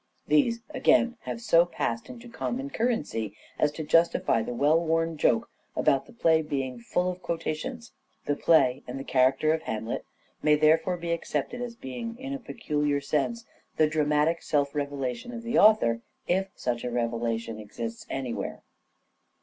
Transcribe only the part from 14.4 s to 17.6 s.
self revelation of the author, if such a revelation